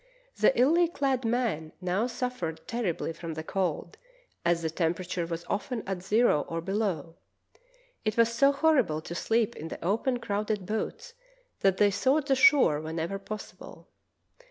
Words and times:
The 0.35 0.59
illy 0.59 0.87
clad 0.87 1.23
men 1.23 1.73
now 1.79 2.07
suffered 2.07 2.67
terribly 2.67 3.13
from 3.13 3.35
the 3.35 3.43
cold, 3.43 3.99
as 4.43 4.63
the 4.63 4.71
temperature 4.71 5.27
was 5.27 5.45
often 5.47 5.83
at 5.87 6.01
zero 6.01 6.41
or 6.49 6.59
below. 6.59 7.17
It 8.03 8.17
was 8.17 8.33
so 8.33 8.51
horrible 8.51 9.01
to 9.01 9.13
sleep 9.13 9.55
in 9.55 9.67
the 9.67 9.85
open, 9.85 10.17
crowded 10.17 10.65
boats 10.65 11.13
that 11.59 11.77
they 11.77 11.91
sought 11.91 12.25
the 12.25 12.35
shore 12.35 12.81
whenever 12.81 13.19
possible. 13.19 13.89